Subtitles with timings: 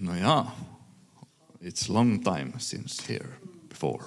[0.00, 0.56] No jaa,
[1.60, 3.28] it's long time since here
[3.68, 4.04] before.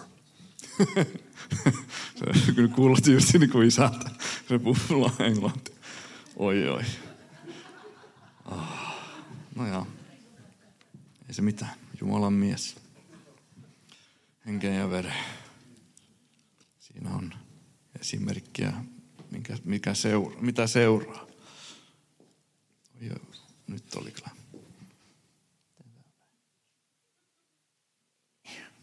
[2.46, 4.09] se kyllä kuulosti just niin kuin isältä.
[4.50, 5.71] Se puhuu englanti.
[6.35, 6.83] Oi oi.
[8.45, 8.95] Ah,
[9.55, 9.86] no jaa.
[11.28, 11.71] Ei se mitään.
[12.02, 12.75] Jumalan mies.
[14.46, 15.14] Henkeä ja veren.
[16.80, 17.34] Siinä on
[18.00, 18.73] esimerkkiä,
[19.32, 21.28] mikä, mikä seura, mitä seuraa.
[23.02, 23.10] Oi,
[23.68, 24.43] nyt oli kyllä.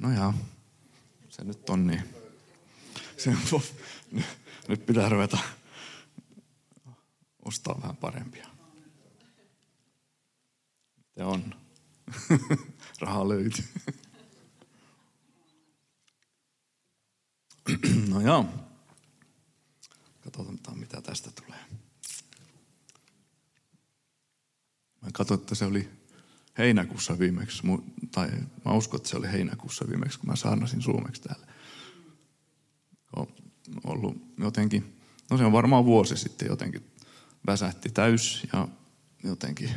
[0.00, 0.34] No jaa,
[1.28, 2.02] se nyt on niin.
[3.16, 3.36] Se,
[4.68, 5.38] nyt pitää ruveta
[7.45, 8.46] ostaa vähän parempia.
[11.14, 11.55] Se on.
[13.00, 13.64] Raha löytyy.
[18.10, 18.46] no joo.
[20.20, 21.64] Katsotaan, mitä tästä tulee.
[25.02, 25.88] Mä katsoin, että se oli
[26.58, 27.62] heinäkuussa viimeksi,
[28.12, 28.30] tai
[28.64, 31.47] mä uskon, että se oli heinäkuussa viimeksi, kun mä saarnasin suomeksi täällä.
[33.16, 33.27] On
[33.84, 34.97] ollut jotenkin,
[35.30, 36.91] no se on varmaan vuosi sitten jotenkin
[37.47, 38.69] väsähti täys ja
[39.25, 39.70] jotenkin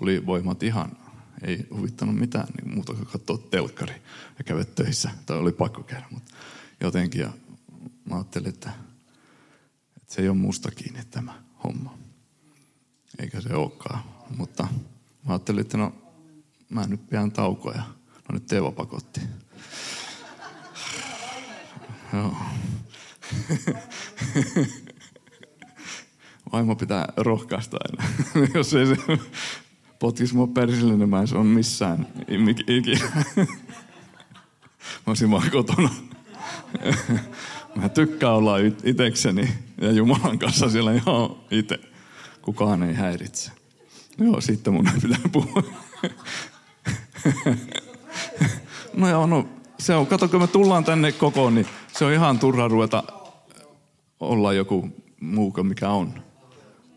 [0.00, 0.96] oli voimat ihan,
[1.42, 3.94] ei huvittanut mitään niin muuta kuin katsoa telkkari
[4.38, 5.10] ja käydä töissä.
[5.26, 6.34] Tai oli pakko käydä, mutta
[6.80, 7.20] jotenkin.
[7.20, 7.32] Ja
[8.04, 8.70] mä ajattelin, että,
[9.96, 11.98] että se ei ole musta kiinni tämä homma.
[13.18, 14.04] Eikä se olekaan.
[14.36, 14.62] Mutta
[15.24, 16.05] mä ajattelin, että no
[16.70, 17.82] mä nyt pian taukoa ja
[18.28, 19.20] no nyt Teeva pakotti.
[22.12, 22.36] Joo.
[26.52, 28.10] Vaimo pitää rohkaista aina.
[28.54, 28.96] Jos ei se
[29.98, 32.06] potkisi mua persille, niin mä en on missään
[32.68, 33.24] ikinä.
[33.36, 33.44] mä
[35.06, 35.90] olisin vaan kotona.
[37.76, 39.48] mä tykkään olla itekseni
[39.80, 41.78] ja Jumalan kanssa siellä ihan itse.
[42.42, 43.50] Kukaan ei häiritse.
[44.18, 45.62] Joo, sitten mun ei pitää puhua.
[48.96, 52.38] No joo, no se on, kato kun me tullaan tänne kokoon, niin se on ihan
[52.38, 53.02] turha ruveta
[54.20, 54.88] olla joku
[55.20, 56.22] muu kuin mikä on.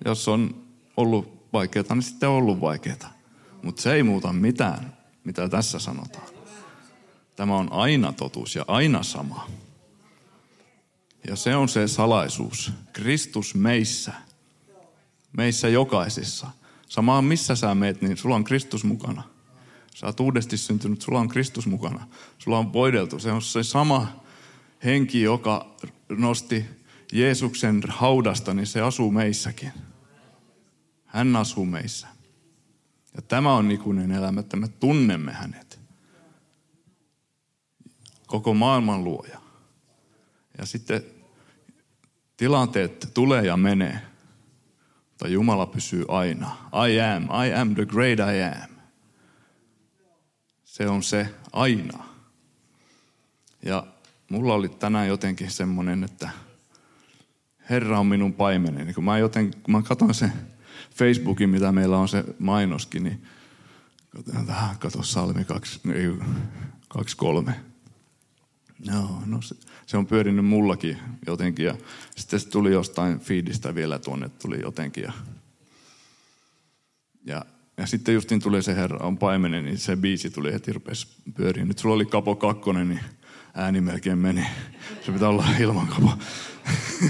[0.06, 0.56] Jos on
[0.98, 3.14] ollut vaikeaa, niin sitten on ollut vaikeaa.
[3.64, 6.28] Mutta se ei muuta mitään, mitä tässä sanotaan.
[7.36, 9.48] Tämä on aina totuus ja aina sama.
[11.28, 12.72] Ja se on se salaisuus.
[12.94, 14.14] Kristus meissä.
[15.38, 16.48] Meissä jokaisessa.
[16.90, 19.24] Sama missä sä meet, niin sulla on Kristus mukana.
[20.00, 22.08] Sä oot uudesti syntynyt, sulla on Kristus mukana.
[22.38, 23.20] Sulla on voideltu.
[23.20, 24.24] Se on se sama
[24.84, 25.76] henki, joka
[26.10, 26.66] nosti
[27.14, 29.72] Jeesuksen haudasta, niin se asuu meissäkin.
[31.06, 32.08] Hän asuu meissä.
[33.16, 35.80] Ja tämä on ikuinen elämä, että me tunnemme hänet.
[38.28, 39.42] Koko maailman luoja.
[40.58, 41.04] Ja sitten
[42.38, 44.02] tilanteet tulee ja menee.
[45.10, 46.58] Mutta Jumala pysyy aina.
[46.90, 48.79] I am, I am the great I am.
[50.70, 52.04] Se on se aina.
[53.62, 53.88] Ja
[54.30, 56.30] mulla oli tänään jotenkin semmoinen, että
[57.70, 58.94] Herra on minun paimeneni.
[58.94, 60.34] Kun mä, joten, kun mä katson sen
[60.96, 63.24] Facebookin, mitä meillä on se mainoskin, niin
[64.80, 67.56] kato salmi 23.
[68.88, 69.56] No, no se,
[69.86, 70.98] se, on pyörinyt mullakin
[71.28, 71.76] jotenkin ja
[72.16, 75.14] sitten se tuli jostain feedistä vielä tuonne, tuli jotenkin ja,
[77.26, 77.46] ja,
[77.80, 81.68] ja sitten justin tuli se Herra on paimenen, niin se biisi tuli heti rupesi pyöriin.
[81.68, 83.00] Nyt sulla oli kapo kakkonen, niin
[83.54, 84.46] ääni melkein meni.
[85.06, 86.12] Se pitää olla ilman kapo.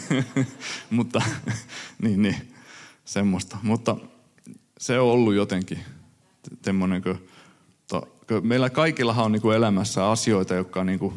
[0.89, 1.21] Mutta
[2.01, 2.53] niin, niin
[3.05, 3.57] semmoista.
[3.63, 3.97] Mutta
[4.77, 5.79] se on ollut jotenkin
[6.61, 7.27] semmoinen, kun,
[7.87, 11.13] to, kun meillä kaikillahan on niin kuin elämässä asioita, jotka on, niin kuin,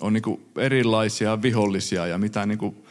[0.00, 2.84] on niin kuin erilaisia vihollisia ja mitä niin kuin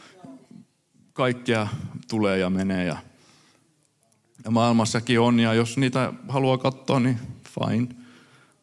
[1.12, 1.68] kaikkea
[2.08, 2.96] tulee ja menee ja
[4.50, 7.88] maailmassakin on ja jos niitä haluaa katsoa, niin fine.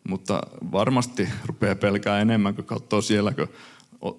[0.07, 3.47] Mutta varmasti rupeaa pelkää enemmän kuin katsoo siellä, kun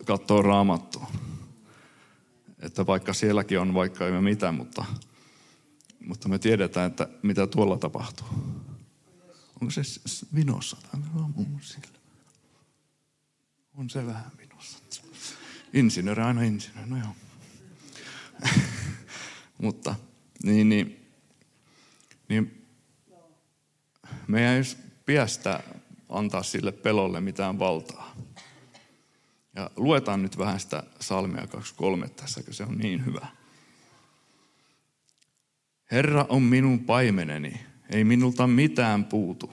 [0.05, 1.11] katsoo raamattua.
[2.62, 4.84] Että vaikka sielläkin on vaikka ei mitä, mutta,
[6.06, 8.27] mutta me tiedetään, että mitä tuolla tapahtuu.
[9.61, 9.82] Onko se
[10.35, 10.76] vinossa?
[13.75, 14.79] On se vähän vinossa.
[15.73, 17.14] Insinööri aina insinööri, no joo.
[19.62, 19.94] mutta
[20.43, 21.01] niin, niin,
[22.32, 22.67] niin
[24.26, 24.62] meidän ei
[25.06, 25.61] piästä
[26.08, 28.17] antaa sille pelolle mitään valtaa.
[29.56, 33.26] Ja luetaan nyt vähän sitä salmia 23 tässä, kun se on niin hyvä.
[35.90, 39.50] Herra on minun paimeneni, ei minulta mitään puutu.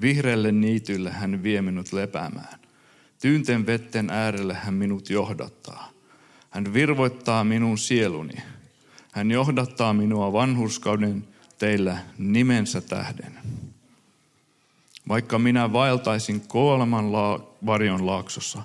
[0.00, 2.60] Vihreälle niitylle hän vie minut lepäämään.
[3.20, 5.90] Tyynten vetten äärelle hän minut johdattaa.
[6.50, 8.34] Hän virvoittaa minun sieluni.
[9.18, 11.24] Hän johdattaa minua vanhurskauden
[11.58, 13.38] teillä nimensä tähden.
[15.08, 17.04] Vaikka minä vaeltaisin kuoleman
[17.66, 18.62] varjon laaksossa,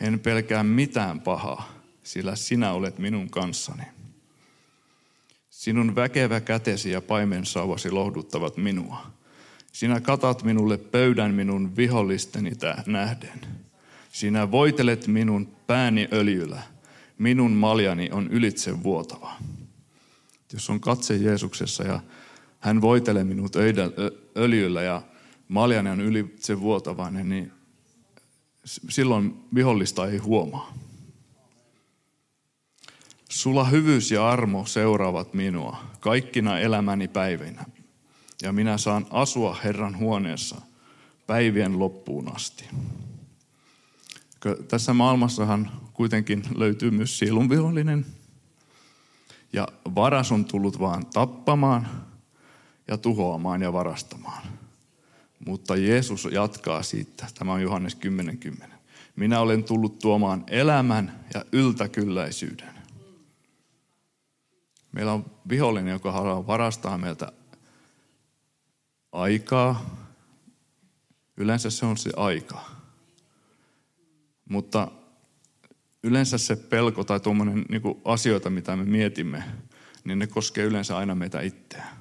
[0.00, 1.72] en pelkää mitään pahaa,
[2.02, 3.82] sillä sinä olet minun kanssani.
[5.50, 9.06] Sinun väkevä kätesi ja paimensauvasi lohduttavat minua.
[9.72, 12.52] Sinä katat minulle pöydän minun vihollisteni
[12.86, 13.40] nähden.
[14.12, 16.62] Sinä voitelet minun pääni öljyllä.
[17.18, 19.32] Minun maljani on ylitse vuotava.
[20.54, 22.00] Jos on katse Jeesuksessa ja
[22.60, 23.56] hän voitelee minut
[24.36, 25.02] öljyllä ja
[25.48, 27.52] maljani on ylitse vuotavainen, niin
[28.64, 30.74] silloin vihollista ei huomaa.
[33.28, 37.64] Sulla hyvyys ja armo seuraavat minua kaikkina elämäni päivinä,
[38.42, 40.60] ja minä saan asua Herran huoneessa
[41.26, 42.64] päivien loppuun asti.
[44.68, 48.06] Tässä maailmassahan kuitenkin löytyy myös sielun vihollinen,
[49.54, 51.88] ja varas on tullut vaan tappamaan
[52.88, 54.42] ja tuhoamaan ja varastamaan.
[55.46, 57.26] Mutta Jeesus jatkaa siitä.
[57.34, 58.36] Tämä on Johannes 10.10.
[58.36, 58.78] 10.
[59.16, 62.74] Minä olen tullut tuomaan elämän ja yltäkylläisyyden.
[64.92, 67.32] Meillä on vihollinen, joka haluaa varastaa meiltä
[69.12, 69.96] aikaa.
[71.36, 72.60] Yleensä se on se aika.
[74.48, 74.88] Mutta
[76.04, 79.44] yleensä se pelko tai tuommoinen niin asioita, mitä me mietimme,
[80.04, 81.96] niin ne koskee yleensä aina meitä itseään.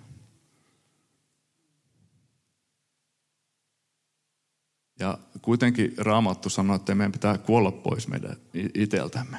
[5.00, 8.38] Ja kuitenkin Raamattu sanoo, että meidän pitää kuolla pois meidän
[8.74, 9.38] iteltämme.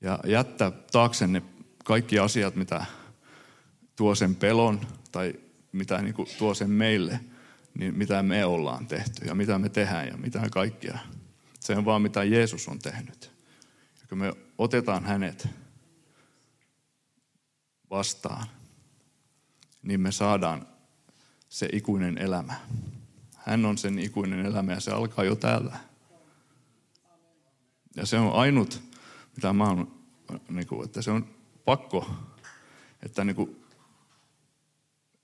[0.00, 1.42] Ja jättää taaksenne
[1.84, 2.84] kaikki asiat, mitä
[3.96, 4.80] tuo sen pelon
[5.12, 5.34] tai
[5.72, 7.20] mitä niin kuin tuo sen meille,
[7.74, 10.98] niin mitä me ollaan tehty ja mitä me tehdään ja mitä kaikkia.
[11.60, 13.32] Se on vaan mitä Jeesus on tehnyt.
[14.00, 15.48] Ja kun me otetaan hänet
[17.90, 18.46] vastaan,
[19.82, 20.66] niin me saadaan
[21.48, 22.54] se ikuinen elämä.
[23.36, 25.76] Hän on sen ikuinen elämä ja se alkaa jo täällä.
[27.96, 28.82] Ja se on ainut,
[29.36, 30.00] mitä mä oon,
[30.48, 31.26] niin kuin, että se on
[31.64, 32.10] pakko,
[33.02, 33.59] että niin kuin,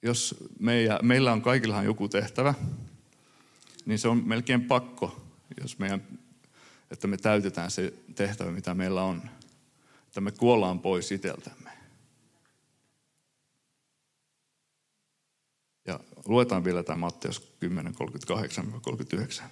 [0.07, 2.55] jos meillä, meillä on kaikillahan joku tehtävä,
[3.87, 5.23] niin se on melkein pakko,
[5.63, 6.03] jos meidän,
[6.91, 9.23] että me täytetään se tehtävä, mitä meillä on.
[10.07, 11.71] Että me kuollaan pois itseltämme.
[15.87, 17.95] Ja luetaan vielä tämä Matteus 10,
[19.41, 19.43] 38-39.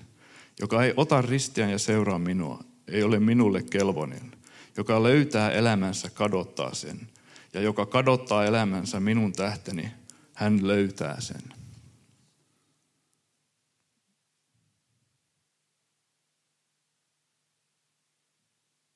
[0.61, 4.33] Joka ei ota ristiään ja seuraa minua, ei ole minulle kelvonen.
[4.77, 7.01] Joka löytää elämänsä, kadottaa sen.
[7.53, 9.91] Ja joka kadottaa elämänsä minun tähteni,
[10.35, 11.43] hän löytää sen.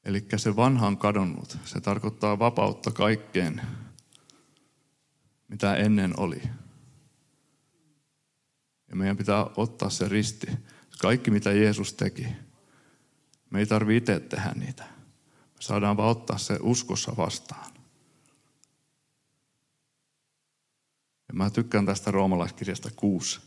[0.05, 1.58] Eli se vanha on kadonnut.
[1.64, 3.62] Se tarkoittaa vapautta kaikkeen,
[5.49, 6.43] mitä ennen oli.
[8.88, 10.46] Ja meidän pitää ottaa se risti.
[10.99, 12.26] Kaikki, mitä Jeesus teki.
[13.50, 14.85] Me ei tarvitse itse tehdä niitä.
[15.35, 17.78] Me saadaan vaan ottaa se uskossa vastaan.
[21.29, 23.41] Ja mä tykkään tästä roomalaiskirjasta 6.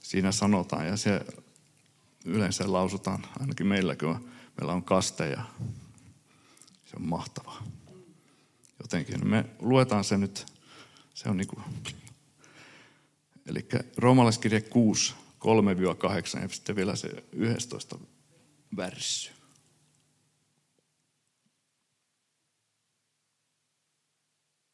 [0.00, 1.20] Siinä sanotaan, ja se
[2.24, 4.28] yleensä lausutaan, ainakin meillä, kun
[4.60, 5.42] meillä on kasteja.
[6.84, 7.62] Se on mahtavaa.
[8.82, 10.46] Jotenkin me luetaan se nyt,
[11.14, 11.62] se on niin kuin
[13.46, 15.14] Eli roomalaiskirja 6,
[16.36, 17.98] 3-8 ja sitten vielä se 11
[18.76, 19.30] värssy.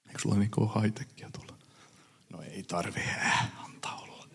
[0.07, 1.62] Eikö sulla niin haitekkiä tulla?
[2.33, 3.01] No ei tarvi,
[3.65, 4.29] antaa olla.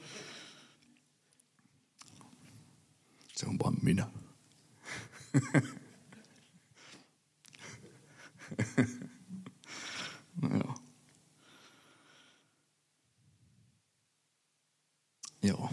[3.35, 4.07] Se on vaan minä.
[10.41, 10.75] no joo.
[15.43, 15.69] Joo.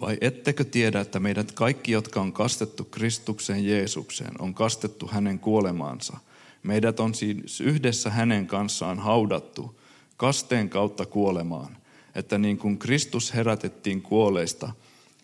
[0.00, 6.18] Vai ettekö tiedä, että meidät kaikki, jotka on kastettu Kristukseen Jeesukseen, on kastettu hänen kuolemaansa.
[6.62, 9.80] Meidät on siis yhdessä hänen kanssaan haudattu
[10.16, 11.76] kasteen kautta kuolemaan,
[12.14, 14.72] että niin kuin Kristus herätettiin kuoleista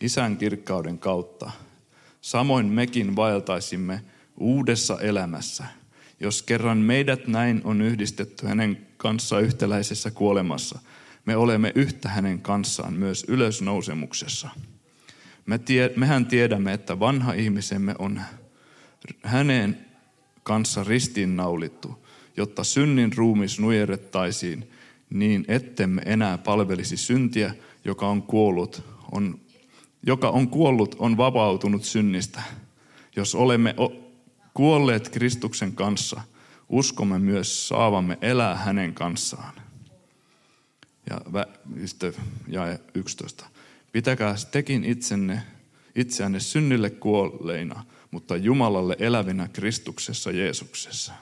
[0.01, 1.51] isän kirkkauden kautta,
[2.21, 4.03] samoin mekin vaeltaisimme
[4.39, 5.65] uudessa elämässä,
[6.21, 10.79] jos kerran meidät näin on yhdistetty hänen kanssa yhtäläisessä kuolemassa–
[11.25, 14.49] me olemme yhtä hänen kanssaan myös ylösnousemuksessa.
[15.47, 18.21] Me tie, mehän tiedämme, että vanha ihmisemme on
[19.23, 19.87] hänen
[20.43, 22.07] kanssa ristiinnaulittu,
[22.37, 24.71] jotta synnin ruumis nujerrettaisiin
[25.13, 27.55] niin, ettemme enää palvelisi syntiä,
[27.85, 29.41] joka on kuollut, on,
[30.07, 32.43] joka on kuollut, on vapautunut synnistä.
[33.17, 33.75] Jos olemme
[34.55, 36.21] kuolleet Kristuksen kanssa,
[36.69, 39.55] uskomme myös saavamme elää hänen kanssaan.
[41.11, 41.21] Ja
[41.87, 42.15] sitten
[42.49, 43.47] jae 11.
[43.93, 45.43] Pitäkää tekin itsenne,
[45.95, 51.13] itseänne synnille kuolleina, mutta Jumalalle elävinä Kristuksessa Jeesuksessa.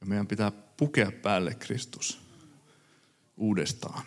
[0.00, 2.20] Ja meidän pitää pukea päälle Kristus
[3.36, 4.02] uudestaan.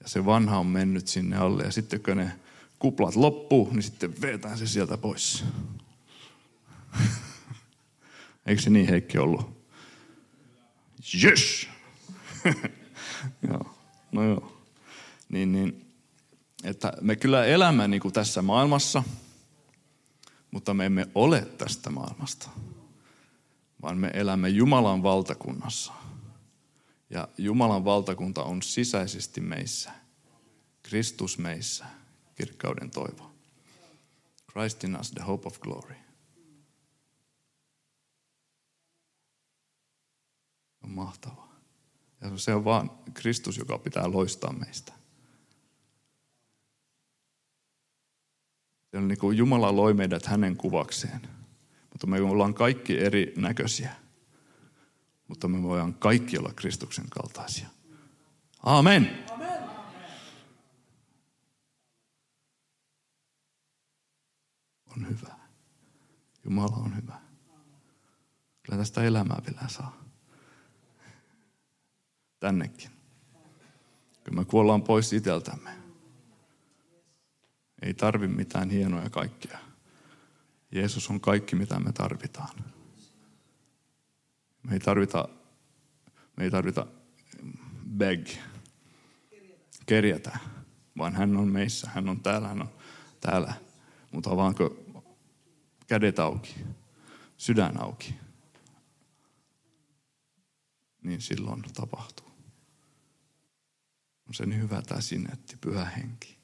[0.00, 1.62] Ja se vanha on mennyt sinne alle.
[1.62, 2.32] Ja sitten kun ne
[2.78, 5.44] kuplat loppuu, niin sitten vetään se sieltä pois.
[8.46, 9.66] Eikö se niin Heikki ollut?
[11.24, 11.68] Yes!
[13.48, 13.74] joo,
[14.12, 14.58] no joo.
[15.28, 15.94] Niin, niin,
[16.64, 19.02] että me kyllä elämme niin kuin tässä maailmassa,
[20.50, 22.50] mutta me emme ole tästä maailmasta,
[23.82, 25.92] vaan me elämme Jumalan valtakunnassa.
[27.10, 29.92] Ja Jumalan valtakunta on sisäisesti meissä.
[30.82, 31.84] Kristus meissä,
[32.34, 33.32] kirkkauden toivo.
[34.52, 35.94] Christ in us, the hope of glory.
[40.84, 41.52] On mahtavaa.
[42.20, 44.92] Ja se on vaan Kristus, joka pitää loistaa meistä.
[48.90, 51.41] Se on niin kuin Jumala loi meidät hänen kuvakseen.
[51.92, 53.94] Mutta me ollaan kaikki eri näköisiä.
[55.28, 57.68] Mutta me voidaan kaikki olla Kristuksen kaltaisia.
[58.62, 59.24] Amen.
[64.96, 65.34] On hyvä.
[66.44, 67.20] Jumala on hyvä.
[68.62, 70.02] Kyllä tästä elämää vielä saa
[72.40, 72.90] tännekin.
[74.24, 75.70] Kun me kuollaan pois iteltämme.
[77.82, 79.58] Ei tarvi mitään hienoja kaikkea.
[80.72, 82.64] Jeesus on kaikki, mitä me tarvitaan.
[84.62, 85.28] Me ei tarvita,
[86.36, 86.86] me ei tarvita
[87.96, 88.28] beg,
[89.86, 90.38] kerjätä,
[90.98, 92.70] vaan hän on meissä, hän on täällä, hän on
[93.20, 93.54] täällä.
[94.12, 94.76] Mutta avaanko
[95.86, 96.54] kädet auki,
[97.36, 98.14] sydän auki,
[101.02, 102.32] niin silloin tapahtuu
[104.32, 106.38] on se niin hyvä tämä sinetti, pyhä henki.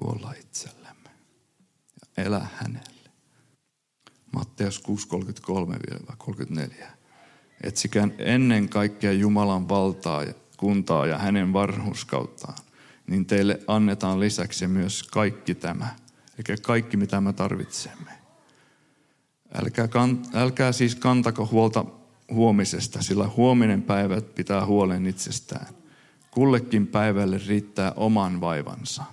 [0.00, 1.10] Kuolla itsellemme
[2.00, 3.10] ja elä hänelle.
[4.32, 4.82] Matteus
[6.80, 6.84] 6.33-34.
[7.62, 12.58] Etsikään ennen kaikkea Jumalan valtaa ja kuntaa ja hänen varhuskauttaan,
[13.06, 15.96] niin teille annetaan lisäksi myös kaikki tämä,
[16.38, 18.10] eli kaikki mitä me tarvitsemme.
[19.54, 21.84] Älkää, kan, älkää siis kantako huolta
[22.30, 25.66] huomisesta, sillä huominen päivä pitää huolen itsestään.
[26.36, 29.04] Kullekin päivälle riittää oman vaivansa.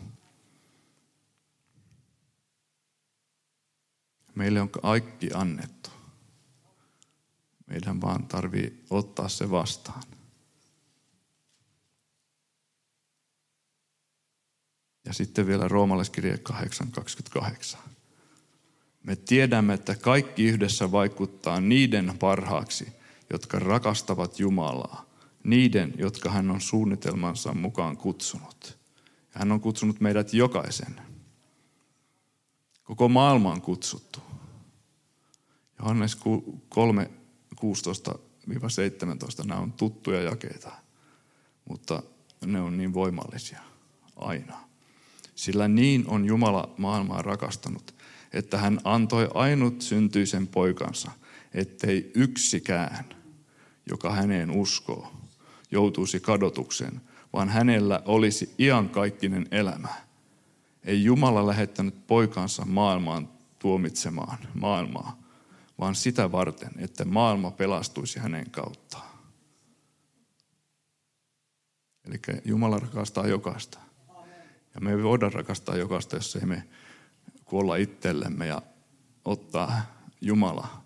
[4.35, 5.89] Meille on kaikki annettu.
[7.67, 10.03] Meidän vaan tarvii ottaa se vastaan.
[15.05, 17.77] Ja sitten vielä roomalaiskirje 8.28.
[19.03, 22.93] Me tiedämme, että kaikki yhdessä vaikuttaa niiden parhaaksi,
[23.29, 25.12] jotka rakastavat Jumalaa,
[25.43, 28.77] niiden, jotka hän on suunnitelmansa mukaan kutsunut.
[29.33, 31.01] Ja hän on kutsunut meidät jokaisen.
[32.83, 34.19] Koko maailma on kutsuttu.
[35.79, 36.17] Johannes
[36.69, 37.11] 3,
[37.55, 40.71] 16-17, nämä on tuttuja jakeita,
[41.69, 42.03] mutta
[42.45, 43.61] ne on niin voimallisia
[44.15, 44.57] aina.
[45.35, 47.95] Sillä niin on Jumala maailmaa rakastanut,
[48.33, 51.11] että hän antoi ainut syntyisen poikansa,
[51.53, 53.05] ettei yksikään,
[53.89, 55.22] joka häneen uskoo,
[55.73, 57.01] joutuisi kadotukseen,
[57.33, 59.89] vaan hänellä olisi iankaikkinen elämä.
[60.83, 65.19] Ei Jumala lähettänyt poikansa maailmaan tuomitsemaan maailmaa,
[65.79, 69.13] vaan sitä varten, että maailma pelastuisi hänen kauttaan.
[72.07, 73.79] Eli Jumala rakastaa jokaista.
[74.75, 76.63] Ja me ei voida rakastaa jokaista, jos ei me
[77.45, 78.61] kuolla itsellemme ja
[79.25, 79.81] ottaa
[80.21, 80.83] Jumala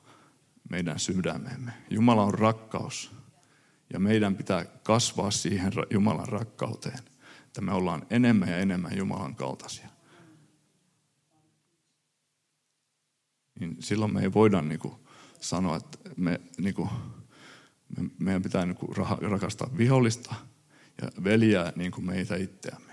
[0.69, 1.71] meidän sydämemme.
[1.89, 3.11] Jumala on rakkaus
[3.93, 6.99] ja meidän pitää kasvaa siihen Jumalan rakkauteen,
[7.45, 9.87] että me ollaan enemmän ja enemmän Jumalan kaltaisia.
[13.59, 14.93] Niin silloin me ei voida niin kuin
[15.39, 16.89] sanoa, että me, niin kuin,
[17.97, 20.35] me, meidän pitää niin kuin rakastaa vihollista
[21.01, 22.87] ja veljää niin kuin meitä itseämme.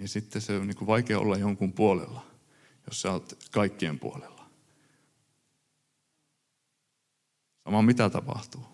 [0.00, 2.26] niin sitten se on niin kuin vaikea olla jonkun puolella,
[2.86, 4.39] jos sä oot kaikkien puolella.
[7.70, 8.66] Sama mitä tapahtuu,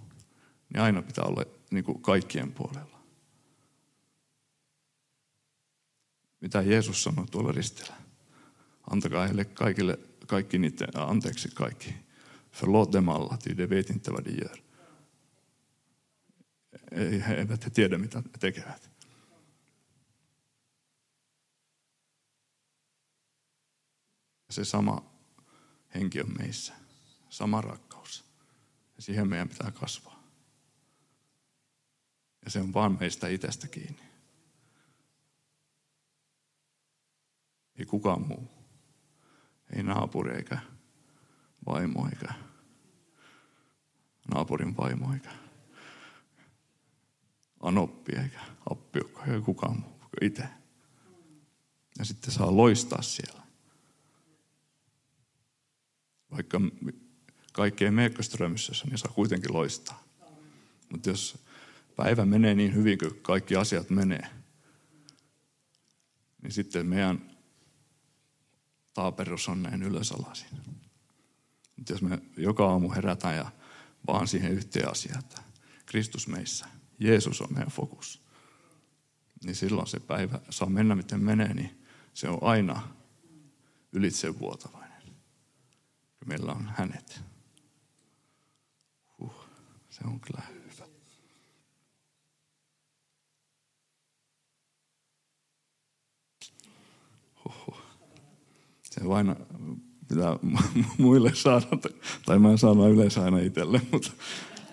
[0.73, 2.99] niin aina pitää olla niin kuin kaikkien puolella.
[6.41, 7.97] Mitä Jeesus sanoi tuolla ristillä?
[8.91, 11.95] Antakaa heille kaikille, kaikki niiden, anteeksi kaikki.
[12.53, 14.59] Förlåt dem alla, ty de vet inte vad de gör.
[17.29, 18.91] he eivät he tiedä, mitä he tekevät.
[24.51, 25.05] Se sama
[25.95, 26.75] henki on meissä.
[27.31, 27.86] Sama rakkaus.
[28.97, 30.23] Ja siihen meidän pitää kasvaa.
[32.45, 34.03] Ja se on vaan meistä itsestä kiinni.
[37.79, 38.49] Ei kukaan muu.
[39.77, 40.59] Ei naapuri eikä
[41.67, 42.35] vaimo eikä
[44.35, 45.31] naapurin vaimo eikä
[47.61, 50.49] anoppi eikä appiukko, ei kukaan muu kuin itse.
[51.99, 53.43] Ja sitten saa loistaa siellä.
[56.31, 56.61] Vaikka
[57.57, 58.11] kaikki ei mene
[58.85, 60.05] niin saa kuitenkin loistaa.
[60.93, 61.39] Mutta jos
[61.97, 64.29] päivä menee niin hyvin kuin kaikki asiat menee,
[66.43, 67.37] niin sitten meidän
[68.95, 70.49] taaperus on näin ylösalaisin.
[71.77, 73.51] Mutta jos me joka aamu herätään ja
[74.07, 75.43] vaan siihen yhteen asiaan, että
[75.87, 76.67] Kristus meissä,
[76.99, 78.23] Jeesus on meidän fokus,
[79.45, 81.83] niin silloin se päivä saa mennä miten menee, niin
[82.15, 82.89] se on aina
[83.93, 85.03] ylitsevuotavainen.
[86.27, 87.36] Meillä on hänet.
[89.99, 90.89] Se on kyllä hyvä.
[97.45, 97.83] Huhhuh.
[98.83, 99.37] Se vain
[100.09, 100.39] pitää
[100.99, 101.67] muille saada,
[102.27, 104.11] tai mä en saada yleensä aina itselle, mutta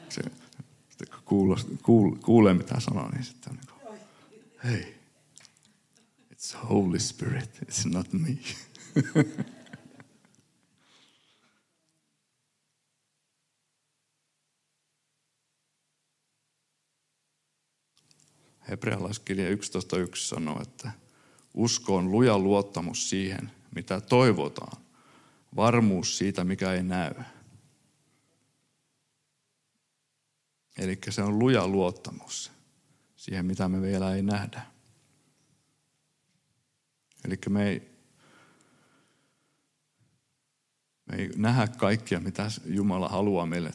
[0.09, 0.21] se,
[1.09, 3.99] kun kuulee, kuulee mitä sanoo, niin sitten on niin kuin,
[4.63, 4.95] hei,
[6.33, 8.37] it's Holy Spirit, it's not me.
[18.73, 19.55] Hebrealaiskirja 11.1
[20.15, 20.91] sanoo, että
[21.53, 24.83] usko on luja luottamus siihen, mitä toivotaan.
[25.55, 27.13] Varmuus siitä, mikä ei näy.
[30.77, 32.51] Eli se on luja luottamus
[33.15, 34.61] siihen, mitä me vielä ei nähdä.
[37.25, 37.91] Eli me ei,
[41.05, 43.71] me ei nähdä kaikkia, mitä Jumala haluaa meille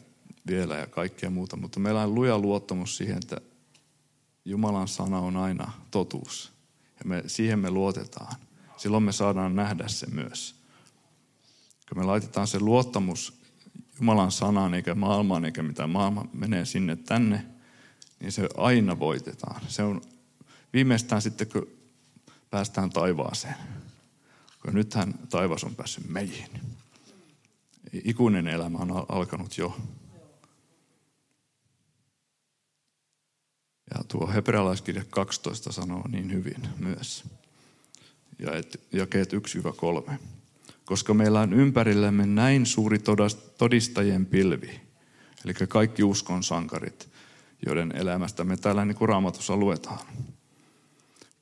[0.47, 3.41] vielä ja kaikkea muuta, mutta meillä on luja luottamus siihen, että
[4.49, 6.53] Jumalan sana on aina totuus.
[6.99, 8.35] Ja me, siihen me luotetaan.
[8.77, 10.55] Silloin me saadaan nähdä se myös.
[11.89, 13.39] Kun me laitetaan se luottamus
[13.99, 17.45] Jumalan sanaan eikä maailmaan eikä mitä maailma menee sinne tänne,
[18.19, 19.61] niin se aina voitetaan.
[19.67, 20.01] Se on
[20.73, 21.67] viimeistään sitten, kun
[22.49, 23.55] päästään taivaaseen.
[24.61, 26.49] Kun nythän taivas on päässyt meihin.
[28.03, 29.77] Ikuinen elämä on alkanut jo.
[33.95, 37.23] Ja tuo hebrealaiskirja 12 sanoo niin hyvin myös.
[38.39, 39.33] Ja et, jakeet
[40.09, 40.11] 1-3.
[40.85, 42.99] Koska meillä on ympärillämme näin suuri
[43.57, 44.81] todistajien pilvi,
[45.45, 47.09] eli kaikki uskon sankarit,
[47.65, 49.99] joiden elämästä me täällä niin kuin raamatussa luetaan.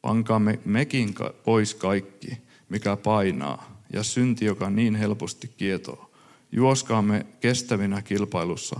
[0.02, 2.38] Pankaamme mekin pois kaikki,
[2.70, 6.12] mikä painaa, ja synti, joka niin helposti kietoo.
[6.52, 8.80] Juoskaamme kestävinä kilpailussa,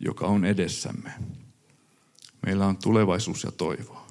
[0.00, 1.12] joka on edessämme
[2.44, 4.06] Meillä on tulevaisuus ja toivo.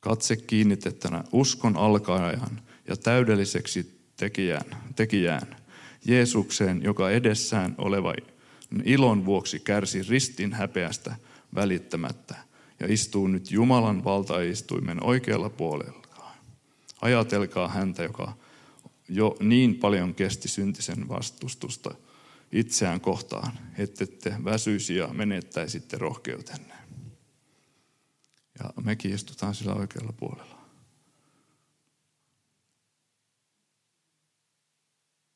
[0.00, 5.56] Katse kiinnitettänä uskon alkaajan ja täydelliseksi tekijään, tekijään
[6.04, 8.14] Jeesukseen, joka edessään oleva
[8.84, 11.16] ilon vuoksi kärsi ristin häpeästä
[11.54, 12.34] välittämättä
[12.80, 16.32] ja istuu nyt Jumalan valtaistuimen oikealla puolella.
[17.00, 18.32] Ajatelkaa häntä, joka
[19.08, 21.94] jo niin paljon kesti syntisen vastustusta
[22.52, 26.77] itseään kohtaan, ettette väsyisi ja menettäisitte rohkeutenne.
[28.58, 30.58] Ja mekin istutaan sillä oikealla puolella.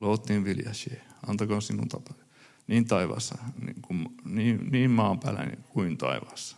[0.01, 0.91] Lootin viljasi,
[1.27, 2.15] antakoon sinun tapa.
[2.67, 6.57] Niin taivaassa, niin, kuin, niin, niin maan päällä niin kuin taivaassa.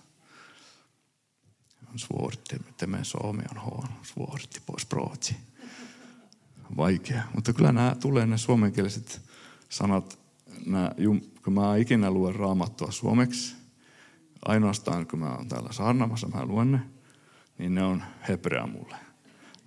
[1.89, 2.31] On
[2.69, 5.21] että me suomi on huono, svårt på språk.
[6.77, 9.21] Vaikea, mutta kyllä nämä tulee ne suomenkieliset
[9.69, 10.19] sanat,
[10.67, 10.93] nämä,
[11.45, 13.55] kun mä ikinä luen raamattua suomeksi,
[14.45, 16.81] ainoastaan kun mä oon täällä saarnamassa, mä luen ne,
[17.59, 18.97] niin ne on hebrea mulle.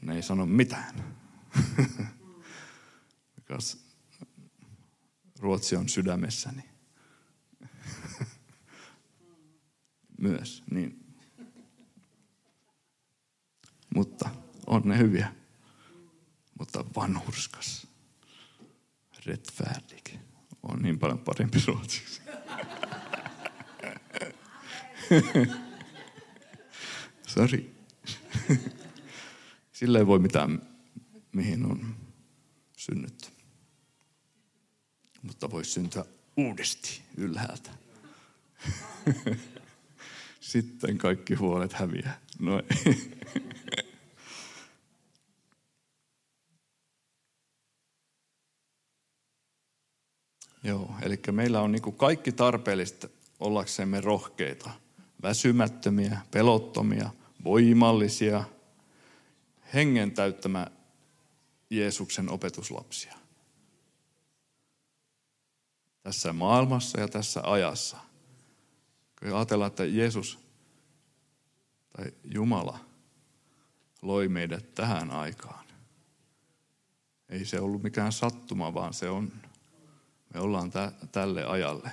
[0.01, 1.15] Ne ei sano mitään.
[3.35, 3.77] Because
[5.39, 6.63] ruotsi on sydämessäni.
[10.21, 11.05] Myös, niin.
[13.95, 14.29] Mutta
[14.67, 15.33] on ne hyviä.
[16.59, 17.87] Mutta vanhurskas,
[19.25, 20.15] rättfärdig
[20.63, 22.26] on niin paljon parempi ruotsiksi.
[27.27, 27.75] Sori.
[29.71, 30.61] Sillä ei voi mitään,
[31.31, 31.95] mihin on
[32.77, 33.27] synnytty.
[35.21, 36.05] Mutta voi syntyä
[36.37, 37.71] uudesti ylhäältä.
[40.39, 42.19] Sitten kaikki huolet häviää.
[42.39, 43.17] No ei.
[50.63, 54.69] Joo, eli meillä on niin kaikki tarpeellista ollaksemme rohkeita,
[55.21, 57.09] väsymättömiä, pelottomia,
[57.43, 58.43] voimallisia,
[59.73, 60.67] hengen täyttämä
[61.69, 63.13] Jeesuksen opetuslapsia.
[66.03, 67.97] Tässä maailmassa ja tässä ajassa.
[69.19, 70.39] Kun ajatellaan, että Jeesus
[71.97, 72.79] tai Jumala
[74.01, 75.65] loi meidät tähän aikaan.
[77.29, 79.31] Ei se ollut mikään sattuma, vaan se on,
[80.33, 81.91] me ollaan tä, tälle ajalle.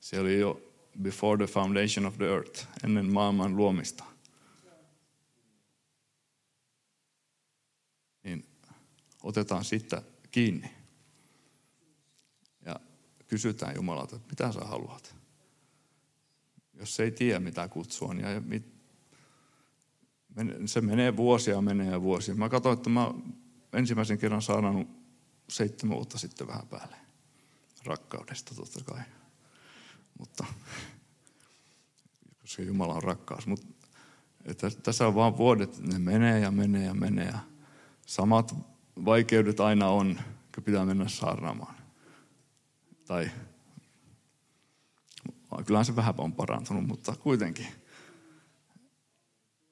[0.00, 0.67] Se oli jo
[1.02, 4.04] before the foundation of the earth, ennen maailman luomista.
[8.24, 8.46] Niin
[9.22, 10.70] otetaan sitten kiinni.
[12.64, 12.80] Ja
[13.26, 15.14] kysytään Jumalalta, että mitä sä haluat.
[16.74, 18.78] Jos ei tiedä, mitä kutsua, niin ja mit,
[20.66, 22.34] se menee vuosia, menee vuosia.
[22.34, 23.14] Mä katsoin, että mä
[23.72, 24.88] ensimmäisen kerran saanut
[25.48, 26.96] seitsemän vuotta sitten vähän päälle.
[27.84, 29.02] Rakkaudesta totta kai.
[30.18, 30.44] Mutta
[32.40, 33.46] koska Jumala on rakkaus.
[33.46, 33.66] Mutta
[34.44, 37.26] että tässä on vaan vuodet, ne menee ja menee ja menee.
[37.26, 37.38] Ja
[38.06, 38.54] samat
[39.04, 40.20] vaikeudet aina on,
[40.54, 41.74] kun pitää mennä saarnaamaan.
[43.06, 43.30] Tai
[45.66, 47.66] kyllähän se vähän on parantunut, mutta kuitenkin.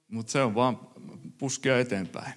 [0.08, 0.80] Mutta se on vaan
[1.38, 2.34] puskea eteenpäin.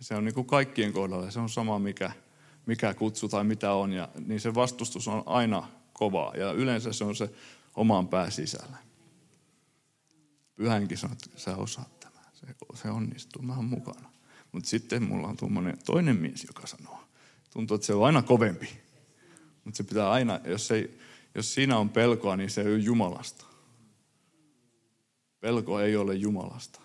[0.00, 1.30] Se on niin kuin kaikkien kohdalla.
[1.30, 2.12] Se on sama, mikä,
[2.66, 3.92] mikä kutsu tai mitä on.
[3.92, 5.68] Ja, niin se vastustus on aina
[6.02, 6.34] kovaa.
[6.36, 7.30] Ja yleensä se on se
[7.74, 8.76] oman pää sisällä.
[10.56, 12.24] Pyhänkin sanoo, että sä osaat tämän.
[12.32, 14.10] Se, se onnistuu, mä oon mukana.
[14.52, 17.00] Mutta sitten mulla on tuommoinen toinen mies, joka sanoo.
[17.50, 18.68] Tuntuu, että se on aina kovempi.
[19.64, 20.98] Mutta se pitää aina, jos, ei,
[21.34, 23.44] jos siinä on pelkoa, niin se ei ole Jumalasta.
[25.40, 26.80] Pelko ei ole Jumalasta.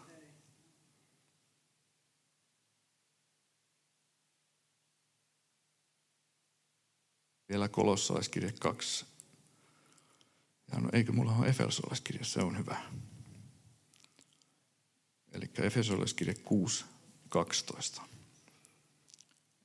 [7.49, 9.05] Vielä kolossalaiskirje 2.
[10.71, 12.77] Ja no, eikö mulla ole Efesolaiskirja, se on hyvä.
[15.31, 16.86] Eli Efesolaiskirje 6,
[17.29, 18.01] 12.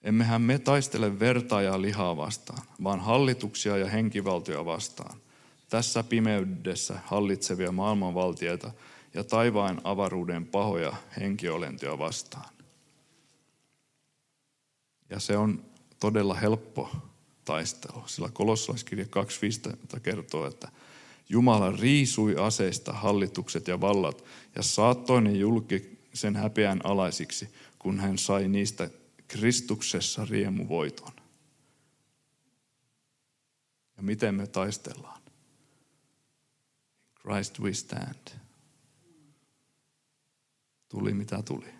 [0.02, 5.20] Emmehän me taistele verta ja lihaa vastaan, vaan hallituksia ja henkivaltoja vastaan.
[5.68, 8.72] Tässä pimeydessä hallitsevia maailmanvaltioita
[9.14, 12.54] ja taivaan avaruuden pahoja henkiolentoja vastaan.
[15.10, 15.64] Ja se on
[16.00, 17.11] todella helppo
[17.44, 19.04] taistelu, sillä kolossalaiskirja
[19.94, 20.68] 2.5 kertoo, että
[21.28, 24.24] Jumala riisui aseista hallitukset ja vallat
[24.56, 28.90] ja saattoi ne julki sen häpeän alaisiksi, kun hän sai niistä
[29.28, 31.12] Kristuksessa riemuvoiton.
[33.96, 35.22] Ja miten me taistellaan?
[37.20, 38.28] Christ we stand.
[40.88, 41.74] Tuli mitä tuli.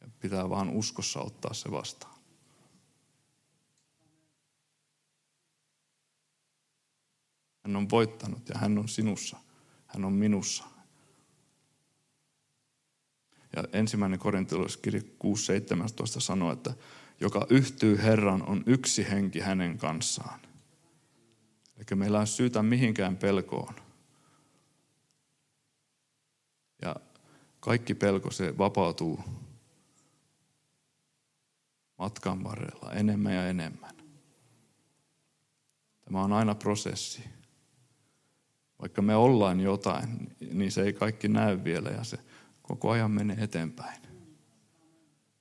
[0.00, 2.19] Ja pitää vaan uskossa ottaa se vastaan.
[7.64, 9.36] Hän on voittanut ja hän on sinussa.
[9.86, 10.64] Hän on minussa.
[13.56, 15.06] Ja ensimmäinen korintilaiskirja 6.17
[16.20, 16.74] sanoo, että
[17.20, 20.40] joka yhtyy Herran on yksi henki hänen kanssaan.
[21.76, 23.74] Eli meillä on syytä mihinkään pelkoon.
[26.82, 26.96] Ja
[27.60, 29.24] kaikki pelko se vapautuu
[31.98, 33.94] matkan varrella enemmän ja enemmän.
[36.04, 37.39] Tämä on aina prosessi.
[38.80, 42.18] Vaikka me ollaan jotain, niin se ei kaikki näy vielä ja se
[42.62, 44.02] koko ajan menee eteenpäin.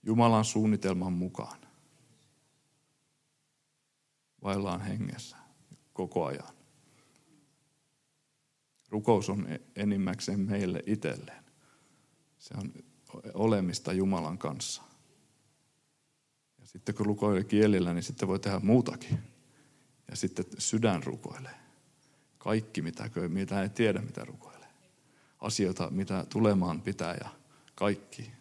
[0.04, 1.60] Jumalan suunnitelman mukaan.
[4.44, 5.38] Vaillaan hengessä
[5.94, 6.50] koko ajan.
[8.90, 11.44] Rukous on enimmäkseen meille itselleen.
[12.38, 12.74] Se on
[13.34, 14.82] olemista Jumalan kanssa.
[16.60, 19.20] Ja sitten kun rukoilee kielillä, niin sitten voi tehdä muutakin.
[20.10, 21.69] Ja sitten sydän rukoilee.
[22.40, 24.70] Kaikki, mitä, mitä ei tiedä, mitä rukoilee.
[25.40, 27.30] Asioita, mitä tulemaan pitää ja
[27.76, 28.32] kaikki.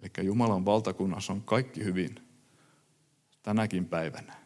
[0.00, 2.14] Eli Jumalan valtakunnassa on kaikki hyvin
[3.42, 4.36] tänäkin päivänä.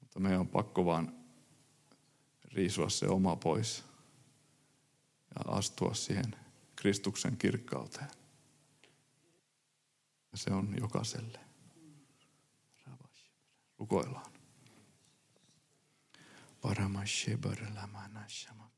[0.00, 1.14] Mutta meidän on pakko vaan
[2.44, 3.84] riisua se oma pois
[5.34, 6.36] ja astua siihen
[6.76, 8.08] Kristuksen kirkkauteen.
[10.32, 11.40] Ja se on jokaiselle.
[13.78, 14.31] Rukoillaan.
[16.62, 18.71] Paramashebar Lamana Shama.